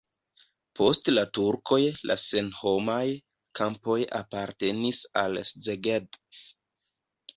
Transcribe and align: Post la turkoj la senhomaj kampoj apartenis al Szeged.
Post 0.77 1.09
la 1.11 1.25
turkoj 1.37 1.77
la 2.11 2.15
senhomaj 2.21 3.03
kampoj 3.61 3.99
apartenis 4.21 5.03
al 5.23 5.39
Szeged. 5.55 6.23